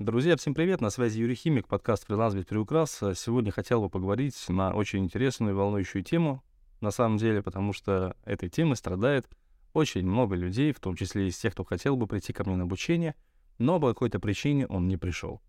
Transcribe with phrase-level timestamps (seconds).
[0.00, 2.98] Друзья, всем привет, на связи Юрий Химик, подкаст «Фриланс без приукрас».
[3.14, 6.42] Сегодня хотел бы поговорить на очень интересную и волнующую тему,
[6.80, 9.28] на самом деле, потому что этой темой страдает
[9.72, 12.64] очень много людей, в том числе из тех, кто хотел бы прийти ко мне на
[12.64, 13.14] обучение,
[13.58, 15.40] но по какой-то причине он не пришел.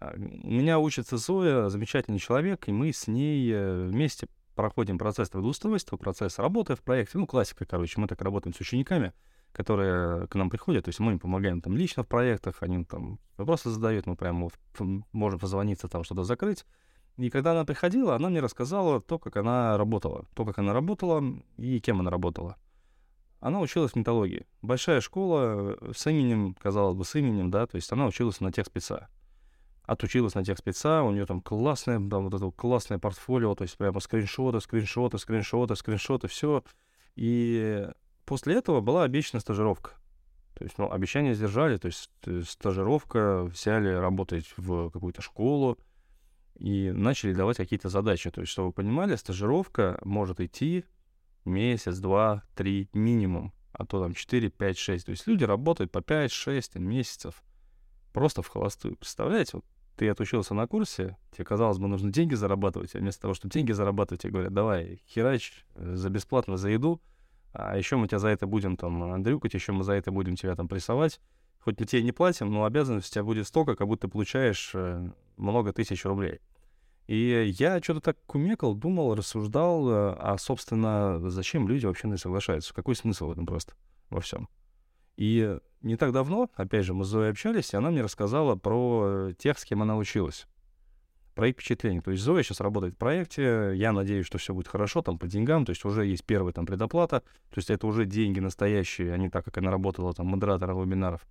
[0.00, 5.28] А, у меня учится Зоя, замечательный человек, и мы с ней э, вместе проходим процесс
[5.28, 9.12] трудоустройства, процесс работы в проекте, ну, классика, короче, мы так работаем с учениками—
[9.52, 13.18] которые к нам приходят, то есть мы им помогаем там лично в проектах, они там
[13.36, 14.48] вопросы задают, мы прямо
[15.12, 16.64] можем позвониться, там что-то закрыть.
[17.18, 21.22] И когда она приходила, она мне рассказала то, как она работала, то, как она работала
[21.58, 22.56] и кем она работала.
[23.40, 24.46] Она училась в металлургии.
[24.62, 28.52] Большая школа э, с именем, казалось бы, с именем, да, то есть она училась на
[28.52, 29.08] тех спеца.
[29.84, 33.76] Отучилась на тех спеца, у нее там классное, там вот это классное портфолио, то есть
[33.76, 36.62] прямо скриншоты, скриншоты, скриншоты, скриншоты, все.
[37.16, 37.88] И
[38.32, 39.90] После этого была обещана стажировка.
[40.54, 45.76] То есть, ну, обещание сдержали, то есть э, стажировка, взяли работать в какую-то школу
[46.54, 48.30] и начали давать какие-то задачи.
[48.30, 50.86] То есть, чтобы вы понимали, стажировка может идти
[51.44, 55.04] месяц, два, три минимум, а то там 4, 5, 6.
[55.04, 57.42] То есть люди работают по 5-6 месяцев
[58.14, 58.96] просто в холостую.
[58.96, 63.34] Представляете, вот ты отучился на курсе, тебе, казалось бы, нужно деньги зарабатывать, а вместо того,
[63.34, 67.02] чтобы деньги зарабатывать, тебе говорят, давай, херач э, за бесплатно за еду,
[67.52, 70.54] а еще мы тебя за это будем там андрюкать, еще мы за это будем тебя
[70.54, 71.20] там прессовать.
[71.60, 74.72] Хоть мы тебе не платим, но обязанность у тебя будет столько, как будто ты получаешь
[74.74, 76.40] э, много тысяч рублей.
[77.06, 82.74] И я что-то так кумекал, думал, рассуждал, э, а, собственно, зачем люди вообще на соглашаются?
[82.74, 83.74] Какой смысл в этом просто
[84.10, 84.48] во всем?
[85.16, 89.04] И не так давно, опять же, мы с Зоей общались, и она мне рассказала про
[89.06, 90.46] э, тех, с кем она училась
[91.34, 92.02] про их впечатление.
[92.02, 95.26] То есть Зоя сейчас работает в проекте, я надеюсь, что все будет хорошо там по
[95.26, 99.16] деньгам, то есть уже есть первая там предоплата, то есть это уже деньги настоящие, а
[99.16, 101.26] не так, как она работала там модератором вебинаров.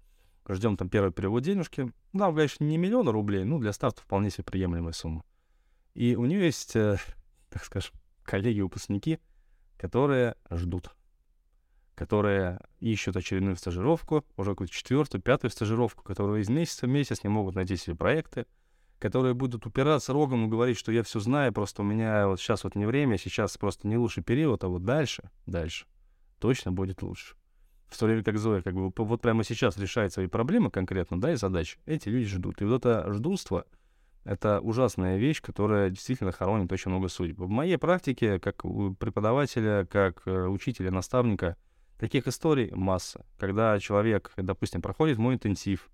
[0.50, 1.92] Ждем там первый перевод денежки.
[2.14, 5.24] Да, конечно, не миллиона рублей, но для старта вполне себе приемлемая сумма.
[5.94, 6.98] И у нее есть, э,
[7.50, 9.20] так скажем, коллеги-выпускники,
[9.78, 10.92] которые ждут,
[11.96, 17.30] которые ищут очередную стажировку, уже какую-то четвертую, пятую стажировку, которые из месяца в месяц не
[17.30, 18.46] могут найти себе проекты,
[19.02, 22.64] которые будут упираться рогом и говорить, что я все знаю, просто у меня вот сейчас
[22.64, 25.88] вот не время, сейчас просто не лучший период, а вот дальше, дальше
[26.40, 27.36] точно будет лучше.
[27.88, 31.34] В то время как Зоя как бы вот прямо сейчас решает свои проблемы конкретно, да,
[31.34, 32.62] и задачи, эти люди ждут.
[32.62, 33.66] И вот это ждунство—
[34.24, 37.40] это ужасная вещь, которая действительно хоронит очень много судеб.
[37.40, 41.58] В моей практике, как у преподавателя, как э, учителя, наставника,
[41.98, 43.26] таких историй масса.
[43.40, 45.90] Когда человек, допустим, проходит мой интенсив,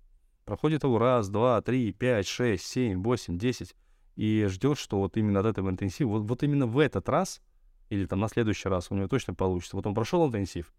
[0.48, 3.76] Проходит его раз, два, три, пять, шесть, семь, восемь, десять,
[4.16, 7.42] и ждет, что вот именно от этого интенсива, вот, вот именно в этот раз,
[7.90, 9.76] или там на следующий раз у него точно получится.
[9.76, 10.72] Вот он прошел интенсив,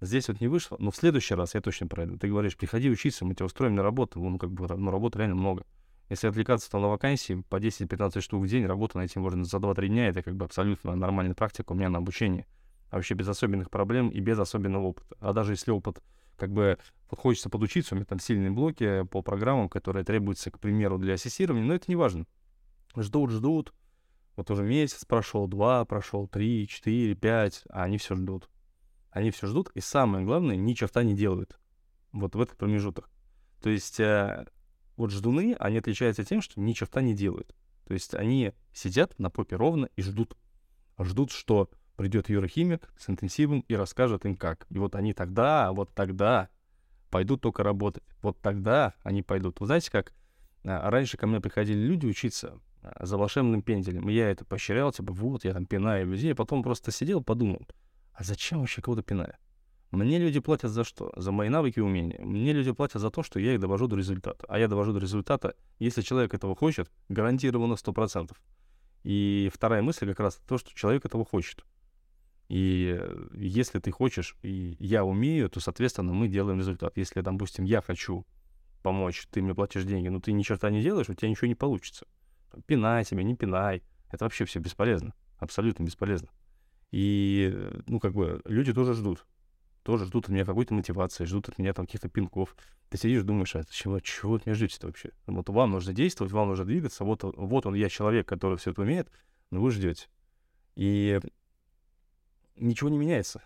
[0.00, 2.16] здесь вот не вышло, но в следующий раз я точно пройду.
[2.16, 4.18] Ты говоришь, приходи учиться, мы тебя устроим на работу.
[4.18, 5.64] Ну, как бы, ну, работы реально много.
[6.08, 9.88] Если отвлекаться там на вакансии, по 10-15 штук в день, работу найти можно за 2-3
[9.88, 12.46] дня, это как бы абсолютно нормальная практика у меня на обучении.
[12.88, 15.14] А вообще без особенных проблем и без особенного опыта.
[15.20, 16.02] А даже если опыт
[16.42, 16.76] как бы
[17.08, 21.14] вот хочется подучиться, у меня там сильные блоки по программам, которые требуются, к примеру, для
[21.14, 22.26] ассистирования, но это не важно.
[22.96, 23.72] Ждут, ждут,
[24.34, 28.50] вот уже месяц прошел, два прошел, три, четыре, пять, а они все ждут.
[29.10, 31.60] Они все ждут, и самое главное, ни черта не делают.
[32.10, 33.08] Вот в этот промежуток.
[33.60, 34.44] То есть э,
[34.96, 37.54] вот ждуны, они отличаются тем, что ни черта не делают.
[37.86, 40.36] То есть они сидят на попе ровно и ждут.
[40.98, 41.70] Ждут, что
[42.02, 44.66] придет юрохимик с интенсивом и расскажет им как.
[44.70, 46.48] И вот они тогда, вот тогда
[47.10, 48.02] пойдут только работать.
[48.22, 49.60] Вот тогда они пойдут.
[49.60, 50.12] Вы знаете, как
[50.64, 54.90] а, раньше ко мне приходили люди учиться а, за волшебным пенделем, и я это поощрял,
[54.90, 57.68] типа, вот, я там пинаю людей, а потом просто сидел, подумал,
[58.14, 59.36] а зачем вообще кого-то пинаю?
[59.92, 61.12] Мне люди платят за что?
[61.14, 62.20] За мои навыки и умения.
[62.20, 64.44] Мне люди платят за то, что я их довожу до результата.
[64.48, 68.32] А я довожу до результата, если человек этого хочет, гарантированно 100%.
[69.04, 71.64] И вторая мысль как раз то, что человек этого хочет.
[72.52, 73.00] И
[73.32, 76.98] если ты хочешь, и я умею, то, соответственно, мы делаем результат.
[76.98, 78.26] Если, допустим, я хочу
[78.82, 81.54] помочь, ты мне платишь деньги, но ты ни черта не делаешь, у тебя ничего не
[81.54, 82.06] получится.
[82.66, 83.82] Пинай тебя, не пинай.
[84.10, 85.14] Это вообще все бесполезно.
[85.38, 86.28] Абсолютно бесполезно.
[86.90, 89.24] И, ну, как бы, люди тоже ждут.
[89.82, 92.54] Тоже ждут от меня какой-то мотивации, ждут от меня там каких-то пинков.
[92.90, 95.12] Ты сидишь, думаешь, а чего, чего от меня ждете вообще?
[95.26, 98.82] Вот вам нужно действовать, вам нужно двигаться, вот, вот он, я человек, который все это
[98.82, 99.10] умеет,
[99.50, 100.08] но вы ждете.
[100.76, 101.18] И
[102.56, 103.42] ничего не меняется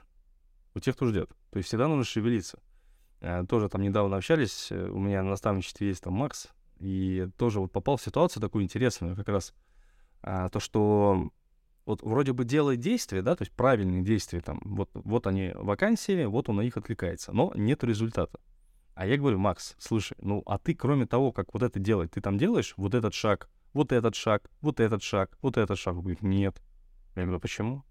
[0.75, 1.31] у тех, кто ждет.
[1.50, 2.61] То есть всегда нужно шевелиться.
[3.20, 6.49] А, тоже там недавно общались, э, у меня на наставничестве есть там Макс,
[6.79, 9.55] и тоже вот попал в ситуацию такую интересную как раз,
[10.23, 11.31] а, то, что
[11.87, 16.25] вот вроде бы делает действия, да, то есть правильные действия, там, вот, вот они вакансии,
[16.26, 18.38] вот он на них откликается, но нет результата.
[18.94, 22.20] А я говорю, Макс, слушай, ну а ты кроме того, как вот это делать, ты
[22.20, 25.94] там делаешь вот этот шаг, вот этот шаг, вот этот шаг, вот этот шаг?
[25.94, 26.61] Он говорит, нет.
[27.14, 27.85] Я говорю, почему?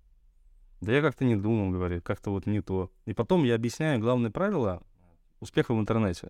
[0.86, 2.92] Да я как-то не думал, говорит, как-то вот не то.
[3.06, 4.84] И потом я объясняю главное правило
[5.40, 6.30] успеха в интернете.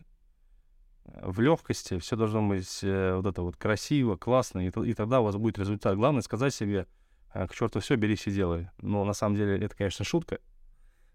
[1.03, 5.25] В легкости все должно быть э, вот это вот красиво, классно, и, и тогда у
[5.25, 5.97] вас будет результат.
[5.97, 6.87] Главное сказать себе,
[7.33, 8.69] «А, к черту все, берись и делай.
[8.77, 10.39] Но на самом деле это, конечно, шутка,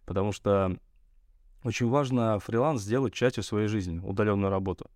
[0.04, 0.76] потому что
[1.64, 4.90] очень важно фриланс сделать частью своей жизни, удаленную работу.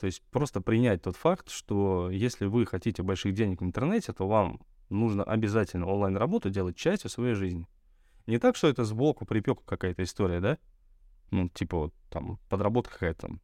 [0.00, 4.26] То есть просто принять тот факт, что если вы хотите больших денег в интернете, то
[4.26, 4.58] вам
[4.88, 7.68] нужно обязательно онлайн-работу делать частью своей жизни.
[8.30, 10.58] Не так, что это сбоку припеку какая-то история, да?
[11.32, 13.40] Ну, типа там подработка какая-то там.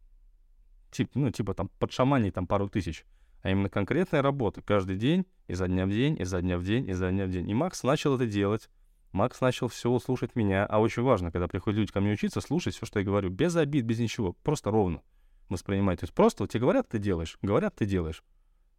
[0.92, 3.04] Тип, ну, типа там под шаманей там пару тысяч.
[3.42, 7.10] А именно конкретная работа каждый день, изо дня в день, изо дня в день, изо
[7.10, 7.50] дня в день.
[7.50, 8.70] И Макс начал это делать.
[9.10, 10.64] Макс начал все слушать меня.
[10.66, 13.28] А очень важно, когда приходят люди ко мне учиться, слушать все, что я говорю.
[13.28, 14.34] Без обид, без ничего.
[14.44, 15.02] Просто ровно
[15.48, 15.98] воспринимать.
[15.98, 17.38] То есть просто вот тебе говорят, ты делаешь.
[17.42, 18.22] Говорят, ты делаешь.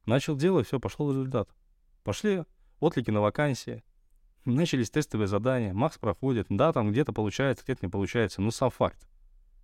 [0.06, 1.50] Начал делать, все, пошел результат.
[2.06, 2.46] Пошли
[2.80, 3.84] отклики на вакансии.
[4.48, 9.06] Начались тестовые задания, Макс проходит, да, там где-то получается, где-то не получается, но сам факт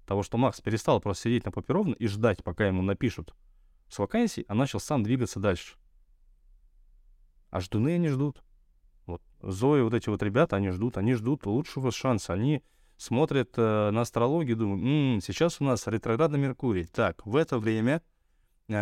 [0.06, 3.34] того, что Макс перестал просто сидеть на попе ровно и ждать, пока ему напишут
[3.88, 5.78] с вакансий, а начал сам двигаться дальше.
[7.50, 8.44] А ждуны они ждут.
[9.06, 12.34] Вот Зои, вот эти вот ребята, они ждут, они ждут лучшего шанса.
[12.34, 12.62] Они
[12.98, 16.88] смотрят э, на астрологию, думают, м-м, сейчас у нас ретроградный Меркурий.
[16.88, 18.02] Так, в это время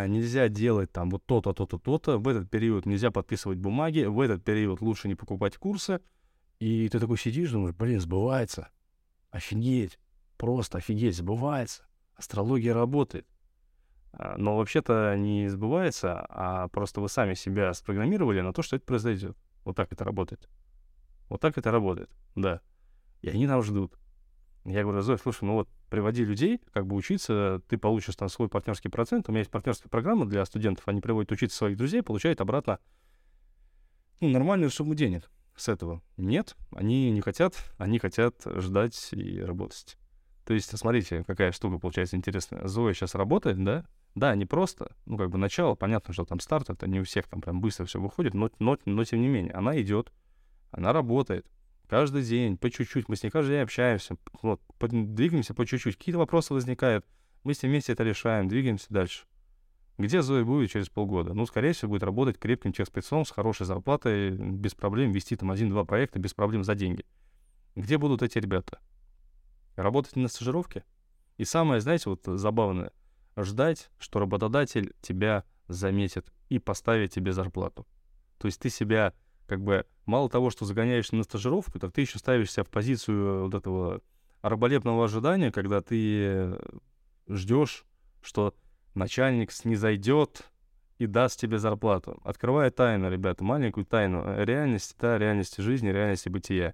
[0.08, 4.44] нельзя делать там вот то-то, то-то, то-то, в этот период нельзя подписывать бумаги, в этот
[4.44, 6.02] период лучше не покупать курсы.
[6.60, 8.70] И ты такой сидишь, думаешь, блин, сбывается.
[9.32, 9.98] Офигеть,
[10.38, 11.84] просто офигеть, сбывается.
[12.16, 13.28] Астрология работает.
[14.14, 18.86] А, но вообще-то не сбывается, а просто вы сами себя спрограммировали на то, что это
[18.86, 19.38] произойдет.
[19.64, 20.50] Вот так это работает.
[21.30, 22.62] Вот так это работает, да.
[23.22, 23.98] И они там ждут.
[24.66, 28.48] Я говорю, Зоя, слушай, ну вот приводи людей, как бы учиться, ты получишь там свой
[28.48, 29.28] партнерский процент.
[29.28, 32.80] У меня есть партнерская программа для студентов, они приводят учиться своих друзей, получают обратно
[34.20, 36.02] ну, нормальную сумму денег с этого.
[36.16, 39.98] Нет, они не хотят, они хотят ждать и работать.
[40.46, 42.68] То есть, смотрите, какая штука получается интересная.
[42.68, 43.86] Зоя сейчас работает, да?
[44.14, 47.28] Да, не просто, ну, как бы начало, понятно, что там старт, это не у всех
[47.28, 50.12] там прям быстро все выходит, но, но, но тем не менее, она идет,
[50.70, 51.48] она работает,
[51.92, 53.10] Каждый день, по чуть-чуть.
[53.10, 54.16] Мы с ней каждый день общаемся.
[54.42, 55.98] Вот, двигаемся по чуть-чуть.
[55.98, 57.06] Какие-то вопросы возникают.
[57.44, 59.26] Мы с ней вместе это решаем, двигаемся дальше.
[59.98, 61.34] Где Зоя будет через полгода?
[61.34, 65.84] Ну, скорее всего, будет работать крепким техспецом с хорошей зарплатой, без проблем вести там один-два
[65.84, 67.04] проекта, без проблем за деньги.
[67.76, 68.80] Где будут эти ребята?
[69.76, 70.86] Работать на стажировке?
[71.36, 72.94] И самое, знаете, вот забавное,
[73.36, 77.86] ждать, что работодатель тебя заметит и поставит тебе зарплату.
[78.38, 79.14] То есть ты себя
[79.52, 83.54] как бы мало того, что загоняешься на стажировку, так ты еще ставишься в позицию вот
[83.54, 84.00] этого
[84.42, 86.58] арболепного ожидания, когда ты
[87.28, 87.84] ждешь,
[88.22, 88.56] что
[88.96, 90.50] начальник снизойдет
[91.00, 92.22] и даст тебе зарплату.
[92.24, 96.74] Открывая тайну, ребята, маленькую тайну реальности, да, реальности жизни, реальности бытия.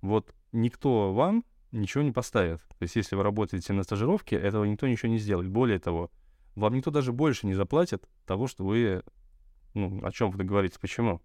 [0.00, 2.60] Вот никто вам ничего не поставит.
[2.60, 5.50] То есть если вы работаете на стажировке, этого никто ничего не сделает.
[5.50, 6.08] Более того,
[6.54, 9.02] вам никто даже больше не заплатит того, что вы,
[9.74, 10.78] ну, о чем вы договоритесь.
[10.78, 11.20] Почему?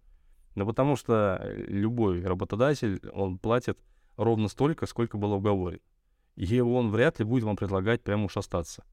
[0.57, 3.77] Да потому что э, любой работодатель, он платит
[4.15, 5.79] ровно столько, сколько было уговорено.
[6.35, 8.83] И он вряд ли будет вам предлагать прямо уж остаться.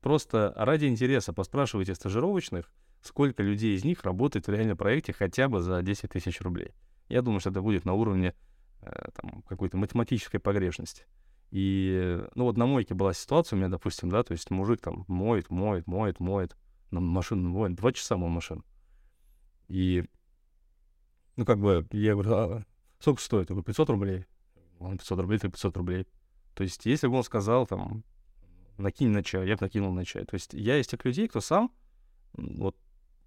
[0.00, 5.60] Просто ради интереса поспрашивайте стажировочных, сколько людей из них работает в реальном проекте хотя бы
[5.60, 6.74] за 10 тысяч рублей.
[7.08, 8.34] Я думаю, что это будет на уровне
[8.80, 9.10] э,
[9.48, 11.04] какой-то математической погрешности.
[11.52, 15.04] И, ну вот на мойке была ситуация у меня, допустим, да, то есть мужик там
[15.06, 16.56] моет, моет, моет, моет,
[16.90, 18.64] на машину моет, два часа мою машину.
[19.68, 20.04] И
[21.38, 22.64] ну, как бы, я говорю, а
[22.98, 23.48] сколько стоит?
[23.48, 24.26] Я говорю, 500 рублей.
[24.80, 26.06] Он 500 рублей, ты 500 рублей.
[26.54, 28.02] То есть, если бы он сказал, там,
[28.76, 30.24] накинь на чай, я бы накинул на чай.
[30.24, 31.70] То есть, я из тех людей, кто сам,
[32.32, 32.76] вот,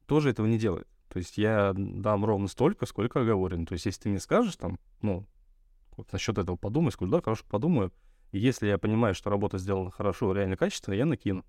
[0.08, 0.90] тоже этого не делает.
[1.08, 3.66] То есть, я дам ровно столько, сколько оговорено.
[3.66, 5.26] То есть, если ты мне скажешь, там, ну,
[5.96, 7.94] вот насчет этого подумай, скажу, да, хорошо, подумаю.
[8.34, 11.46] И если я понимаю, что работа сделана хорошо, реально качественно, я накину.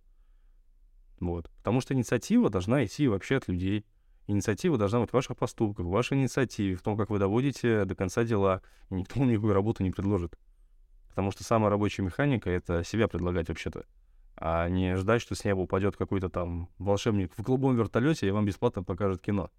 [1.19, 1.51] Вот.
[1.57, 3.85] Потому что инициатива должна идти вообще от людей.
[4.27, 7.95] Инициатива должна быть в ваших поступках, в вашей инициативе, в том, как вы доводите до
[7.95, 8.63] конца дела.
[8.91, 10.39] И никто вам никакую работу не предложит.
[11.09, 13.85] Потому что самая рабочая механика— это себя предлагать вообще-то.
[14.37, 18.45] А не ждать, что с неба упадет какой-то там волшебник в голубом вертолете и вам
[18.45, 19.51] бесплатно покажет кино.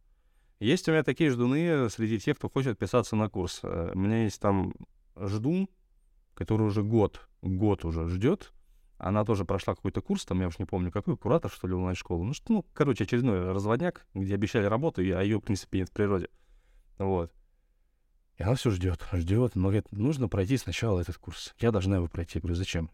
[0.60, 3.60] Есть у меня такие ждуны среди тех, кто хочет писаться на курс.
[3.64, 4.74] Э, у меня есть там
[5.18, 5.68] ждун,
[6.34, 8.53] который уже год, год уже ждет,
[9.04, 12.24] она тоже прошла какой-то курс, там, я уж не помню, какой, куратор, что ли, онлайн-школы.
[12.24, 15.92] Ну, что, ну, короче, очередной разводняк, где обещали работу, а ее, в принципе, нет в
[15.92, 16.30] природе.
[16.98, 17.34] Вот.
[18.38, 21.54] И она все ждет, ждет, но говорит, нужно пройти сначала этот курс.
[21.60, 22.38] Я должна его пройти.
[22.38, 22.90] Я говорю, зачем?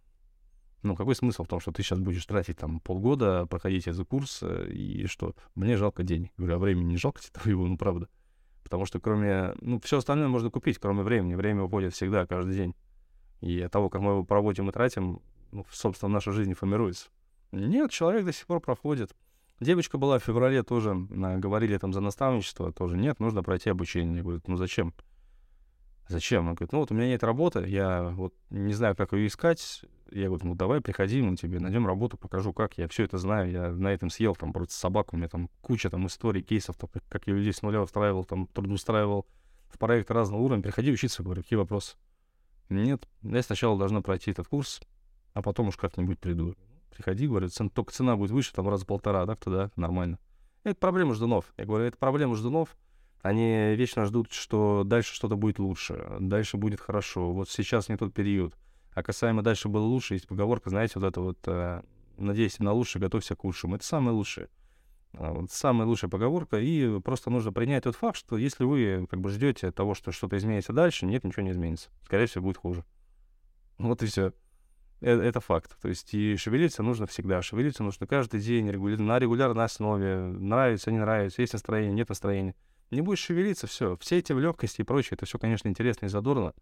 [0.81, 4.39] Ну, какой смысл в том, что ты сейчас будешь тратить там полгода, проходить этот курс,
[4.41, 6.31] э, и что мне жалко денег.
[6.37, 8.09] Говорю, а времени не жалко твоего, ну, правда.
[8.63, 9.53] Потому что кроме...
[9.61, 11.35] Ну, все остальное можно купить, кроме времени.
[11.35, 12.75] Время уходит всегда, каждый день.
[13.41, 17.07] И от того, как мы его проводим и тратим, ну, собственно, наша жизнь формируется.
[17.51, 19.15] Нет, человек до сих пор проходит.
[19.59, 24.17] Девочка была в феврале тоже, говорили там за наставничество, тоже нет, нужно пройти обучение.
[24.17, 24.93] Я говорю, ну зачем?
[26.07, 26.47] Зачем?
[26.47, 29.83] Он говорит, ну вот у меня нет работы, я вот не знаю, как ее искать.
[30.11, 32.77] Я говорю, ну давай, приходи, мы тебе найдем работу, покажу, как.
[32.77, 35.89] Я все это знаю, я на этом съел, там, просто собаку, у меня там куча
[35.89, 39.27] там историй, кейсов, там, как я людей с нуля устраивал, там, трудоустраивал
[39.67, 40.63] в проект разного уровня.
[40.63, 41.95] Приходи учиться, говорю, какие вопросы?
[42.69, 44.81] Нет, я сначала должна пройти этот курс,
[45.33, 46.55] а потом уж как-нибудь приду
[46.99, 50.19] приходи, говорю, цен, только цена будет выше, там раза полтора, так тогда нормально.
[50.65, 51.45] Это проблема ждунов.
[51.57, 52.75] Я говорю, это проблема ждунов.
[53.21, 57.31] Они вечно ждут, что дальше что-то будет лучше, дальше будет хорошо.
[57.31, 58.53] Вот сейчас не тот период.
[58.93, 61.83] А касаемо дальше было лучше, есть поговорка, знаете, вот это вот, э,
[62.17, 63.75] надеюсь на лучшее, готовься к лучшему.
[63.75, 64.49] Это самое лучшее.
[65.13, 69.21] А, вот самая лучшая поговорка, и просто нужно принять тот факт, что если вы как
[69.21, 71.89] бы ждете того, что что-то изменится дальше, нет, ничего не изменится.
[72.03, 72.83] Скорее всего, будет хуже.
[73.77, 74.33] Вот и все.
[75.01, 75.77] Это, это факт.
[75.81, 77.41] То есть и шевелиться нужно всегда.
[77.41, 80.17] Шевелиться нужно каждый день на регулярной основе.
[80.17, 82.55] Нравится, не нравится, есть настроение, нет настроения.
[82.91, 83.95] Не будешь шевелиться, все.
[83.97, 86.53] Все эти легкости и прочее, это все, конечно, интересно и задорно.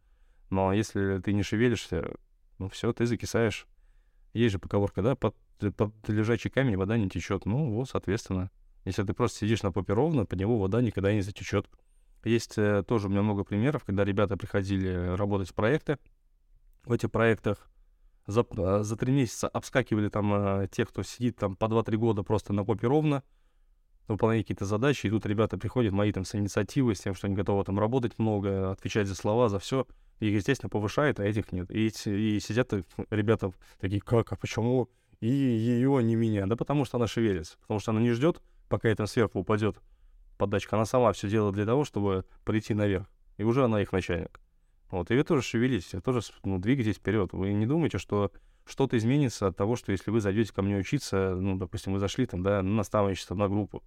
[0.49, 2.11] Но если ты не шевелишься,
[2.59, 3.67] ну все, ты закисаешь.
[4.33, 5.35] Есть же поговорка, да, под,
[5.75, 7.45] под лежачий камень вода не течет.
[7.45, 8.51] Ну вот, соответственно.
[8.85, 11.67] Если ты просто сидишь на попе ровно, под него вода никогда не затечет.
[12.23, 15.97] Есть э, тоже у меня много примеров, когда ребята приходили работать в проекты.
[16.85, 17.69] В этих проектах
[18.27, 22.23] за, а, за три месяца обскакивали там э, те, кто сидит там по 2-3 года
[22.23, 23.23] просто на попе ровно,
[24.07, 27.35] выполняя какие-то задачи, и тут ребята приходят мои там с инициативой, с тем, что они
[27.35, 29.87] готовы там работать много, отвечать за слова, за все,
[30.19, 31.69] и, естественно, повышает, а этих нет.
[31.71, 32.73] И, и сидят
[33.09, 34.89] ребята такие, как, а почему?
[35.19, 36.45] И ее, не меня.
[36.45, 39.77] Да потому что она шевелится, потому что она не ждет, пока это сверху упадет
[40.37, 40.75] подачка.
[40.75, 43.07] Она сама все делает для того, чтобы прийти наверх.
[43.37, 44.39] И уже она их начальник.
[44.89, 47.33] Вот, и вы тоже шевелитесь, вы тоже ну, двигайтесь вперед.
[47.33, 48.31] Вы не думайте, что
[48.65, 52.25] что-то изменится от того, что если вы зайдете ко мне учиться, ну, допустим, вы зашли
[52.25, 53.83] там, да, на наставничество, на группу,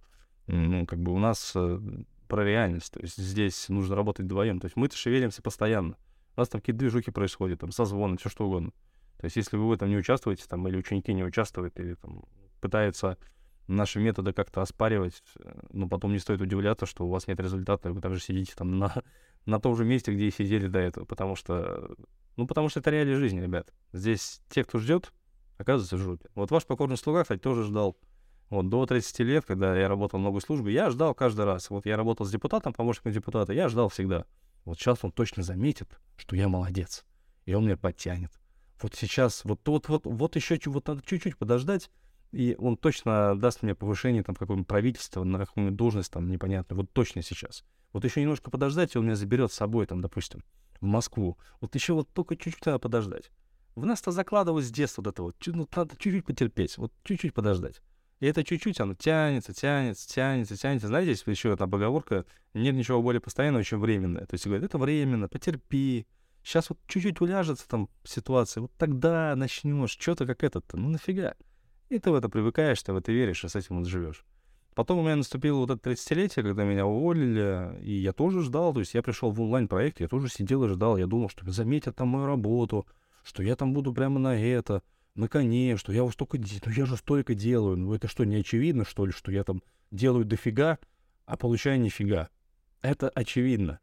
[0.47, 1.79] ну, как бы у нас э,
[2.27, 5.97] про реальность, то есть здесь нужно работать вдвоем, то есть мы-то шевелимся постоянно,
[6.35, 8.71] у нас там какие-то движухи происходят, там, созвоны, все что угодно.
[9.17, 12.23] То есть если вы в этом не участвуете, там, или ученики не участвуют, или там
[12.59, 13.17] пытаются
[13.75, 15.21] наши методы как-то оспаривать,
[15.71, 18.93] но потом не стоит удивляться, что у вас нет результата, вы также сидите там на
[19.45, 21.95] на том же месте, где и сидели до этого, потому что,
[22.35, 23.73] ну, потому что это реалии жизни, ребят.
[23.91, 25.13] Здесь те, кто ждет,
[25.57, 26.29] оказывается в жопе.
[26.35, 27.97] Вот ваш покорный слуга, кстати, тоже ждал.
[28.49, 31.69] Вот до 30 лет, когда я работал в новой службе, я ждал каждый раз.
[31.69, 34.25] Вот я работал с депутатом, помощником депутата, я ждал всегда.
[34.65, 37.05] Вот сейчас он точно заметит, что я молодец,
[37.45, 38.31] и он меня подтянет.
[38.81, 41.89] Вот сейчас, вот, вот, вот, вот еще вот надо чуть-чуть подождать,
[42.31, 46.75] и он точно даст мне повышение там в какое-нибудь правительство, на какую-нибудь должность там непонятно,
[46.75, 47.63] вот точно сейчас.
[47.93, 50.43] Вот еще немножко подождать, и он меня заберет с собой, там, допустим,
[50.79, 51.37] в Москву.
[51.59, 53.31] Вот еще вот только чуть-чуть надо подождать.
[53.75, 55.35] В нас-то закладывалось с детства вот это вот.
[55.45, 57.81] Ну, надо чуть-чуть потерпеть, вот чуть-чуть подождать.
[58.19, 60.87] И это чуть-чуть, оно тянется, тянется, тянется, тянется.
[60.87, 64.25] Знаете, здесь еще одна поговорка, нет ничего более постоянного, чем временное.
[64.25, 66.05] То есть говорят, это временно, потерпи.
[66.43, 71.35] Сейчас вот чуть-чуть уляжется там ситуация, вот тогда начнешь, что-то как этот-то, ну нафига.
[71.91, 74.23] И ты в это привыкаешь, ты в это веришь, и с этим вот живешь.
[74.75, 78.79] Потом у меня наступило вот это 30-летие, когда меня уволили, и я тоже ждал, то
[78.79, 82.07] есть я пришел в онлайн-проект, я тоже сидел и ждал, я думал, что заметят там
[82.07, 82.87] мою работу,
[83.23, 84.83] что я там буду прямо на это,
[85.15, 88.37] на коне, что я вот столько, ну я же столько делаю, ну это что, не
[88.37, 90.79] очевидно, что ли, что я там делаю дофига,
[91.25, 92.29] а получаю нифига.
[92.81, 93.81] Это очевидно.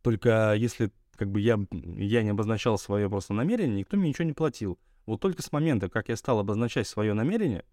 [0.00, 4.32] Только если как бы я, я не обозначал свое просто намерение, никто мне ничего не
[4.32, 4.78] платил.
[5.06, 7.64] Вот только с момента, как я стал обозначать свое намерение,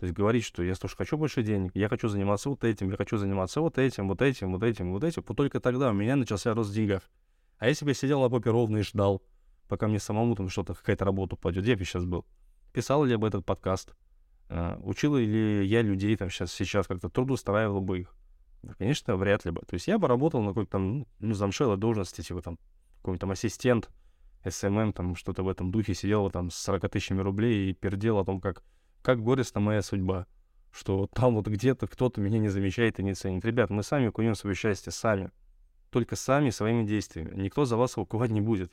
[0.00, 2.96] то есть говорить, что я тоже хочу больше денег, я хочу заниматься вот этим, я
[2.96, 5.22] хочу заниматься вот этим, вот этим, вот этим, вот этим.
[5.26, 7.02] Вот только тогда у меня начался рост в деньгах.
[7.58, 9.22] А если бы я сидел на попе ровно и ждал,
[9.68, 12.24] пока мне самому там что-то, какая-то работа упадет, где бы сейчас был?
[12.72, 13.94] Писал ли я бы этот подкаст?
[14.48, 18.14] Uh, учил ли я людей там сейчас, сейчас как-то трудоустраивал бы их?
[18.78, 19.62] Конечно, вряд ли бы.
[19.62, 22.58] То есть я бы работал на какой-то там, ну, замшелой должности, типа там,
[22.98, 23.90] какой-нибудь там ассистент,
[24.46, 28.24] SMM, там, что-то в этом духе, сидел там с 40 тысячами рублей и пердел о
[28.24, 28.62] том, как
[29.02, 30.26] как горестна моя судьба,
[30.70, 33.44] что там вот где-то кто-то меня не замечает и не ценит.
[33.44, 35.30] Ребят, мы сами куем свое счастье, сами.
[35.90, 37.34] Только сами, своими действиями.
[37.34, 38.72] Никто за вас его кувать не будет.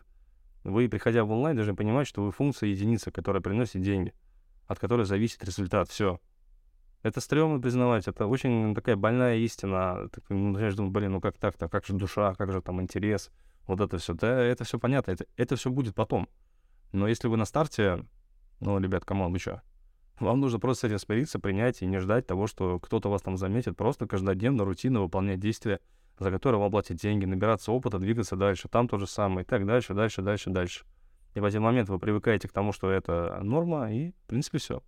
[0.64, 4.14] Вы, приходя в онлайн, должны понимать, что вы функция единицы, которая приносит деньги,
[4.68, 5.90] от которой зависит результат.
[5.90, 6.20] Все.
[7.04, 10.10] Это стрёмно признавать, это очень такая больная истина.
[10.12, 13.32] Ты ну, начинаешь думать, блин, ну как так-то, как же душа, как же там интерес,
[13.68, 14.14] вот это все.
[14.14, 16.28] Да, это все понятно, это, это все будет потом.
[16.92, 18.04] Но если вы на старте
[18.60, 19.62] Ну, ребят, come on, вы что?
[20.20, 23.38] Вам нужно просто с этим смириться, принять и не ждать того, что кто-то вас там
[23.38, 23.78] заметит.
[23.78, 25.80] Просто каждодневно, рутинно выполнять действия,
[26.18, 28.68] за которые вам платят деньги, набираться опыта, двигаться дальше.
[28.68, 29.44] Там то же самое.
[29.44, 30.86] И так дальше, дальше, дальше, дальше.
[31.36, 34.82] И в один момент вы привыкаете к тому, что это норма, и, в принципе, все.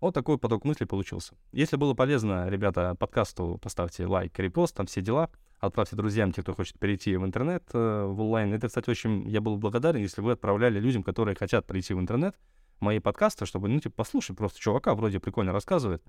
[0.00, 1.34] Вот такой поток мыслей получился.
[1.52, 5.30] Если было полезно, ребята, подкасту поставьте лайк, репост, там все дела.
[5.60, 8.52] Отправьте друзьям, те, кто хочет перейти в интернет, э, в онлайн.
[8.52, 9.28] Это, кстати, очень...
[9.28, 12.36] Я был благодарен, если вы отправляли людям, которые хотят прийти в интернет,
[12.80, 16.02] мои подкасты, чтобы, ну, типа, послушать просто чувака, вроде прикольно рассказывает.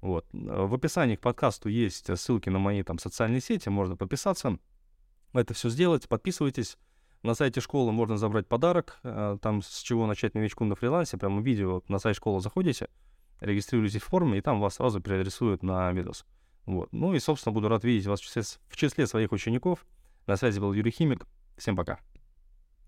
[0.00, 0.26] Вот.
[0.32, 4.58] В описании к подкасту есть ссылки на мои там социальные сети, можно подписаться.
[5.32, 6.76] Это все сделать, подписывайтесь.
[7.22, 11.42] На сайте школы можно забрать подарок, э, там с чего начать новичку на фрилансе, прямо
[11.42, 12.88] видео, на сайт школы заходите,
[13.40, 16.24] регистрируйтесь в форме, и там вас сразу переадресуют на видос.
[16.66, 16.88] Вот.
[16.92, 19.86] Ну и, собственно, буду рад видеть вас в числе, в числе своих учеников.
[20.26, 21.26] На связи был Юрий Химик.
[21.56, 22.00] Всем пока.